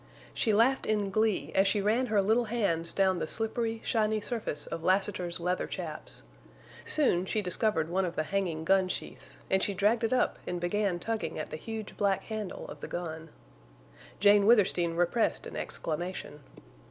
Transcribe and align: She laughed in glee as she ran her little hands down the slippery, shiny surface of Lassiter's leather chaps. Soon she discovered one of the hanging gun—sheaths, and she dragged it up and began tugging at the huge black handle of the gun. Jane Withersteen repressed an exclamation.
She 0.33 0.51
laughed 0.51 0.87
in 0.87 1.11
glee 1.11 1.51
as 1.53 1.67
she 1.67 1.79
ran 1.79 2.07
her 2.07 2.23
little 2.23 2.45
hands 2.45 2.91
down 2.91 3.19
the 3.19 3.27
slippery, 3.27 3.81
shiny 3.85 4.19
surface 4.19 4.65
of 4.65 4.83
Lassiter's 4.83 5.39
leather 5.39 5.67
chaps. 5.67 6.23
Soon 6.83 7.27
she 7.27 7.39
discovered 7.43 7.87
one 7.87 8.03
of 8.03 8.15
the 8.15 8.23
hanging 8.23 8.63
gun—sheaths, 8.63 9.37
and 9.51 9.61
she 9.61 9.75
dragged 9.75 10.03
it 10.03 10.11
up 10.11 10.39
and 10.47 10.59
began 10.59 10.97
tugging 10.97 11.37
at 11.37 11.51
the 11.51 11.55
huge 11.55 11.97
black 11.97 12.23
handle 12.23 12.65
of 12.67 12.79
the 12.81 12.87
gun. 12.87 13.29
Jane 14.19 14.47
Withersteen 14.47 14.95
repressed 14.95 15.45
an 15.45 15.55
exclamation. 15.55 16.39